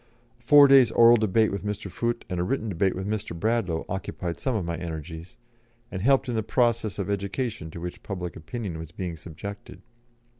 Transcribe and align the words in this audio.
A 0.39 0.43
four 0.43 0.67
days' 0.67 0.89
oral 0.89 1.15
debate 1.17 1.51
with 1.51 1.63
Mr. 1.63 1.87
Foote, 1.87 2.25
and 2.27 2.39
a 2.39 2.43
written 2.43 2.69
debate 2.69 2.95
with 2.95 3.07
Mr. 3.07 3.39
Bradlaugh, 3.39 3.85
occupied 3.87 4.39
some 4.39 4.55
of 4.55 4.65
my 4.65 4.75
energies, 4.75 5.37
and 5.91 6.01
helped 6.01 6.27
in 6.27 6.33
the 6.33 6.41
process 6.41 6.97
of 6.97 7.07
education 7.07 7.69
to 7.69 7.79
which 7.79 8.01
public 8.01 8.35
opinion 8.35 8.79
was 8.79 8.91
being 8.91 9.15
subjected. 9.15 9.83